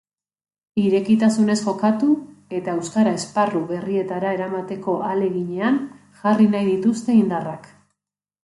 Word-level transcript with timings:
Irekitasunez 0.83 1.57
jokatu, 1.63 2.07
eta 2.59 2.73
euskara 2.79 3.13
esparru 3.19 3.61
berrietara 3.73 4.33
eramateko 4.39 4.97
ahaleginean 5.09 5.79
jarri 6.23 6.53
nahi 6.57 6.69
dituzte 6.75 7.21
indarrak. 7.23 7.71